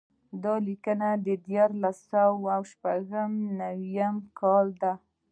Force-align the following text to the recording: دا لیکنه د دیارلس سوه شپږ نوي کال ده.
دا 0.43 0.53
لیکنه 0.67 1.09
د 1.25 1.27
دیارلس 1.47 1.97
سوه 2.11 2.55
شپږ 2.71 3.01
نوي 3.61 3.95
کال 4.39 4.67
ده. 4.81 4.93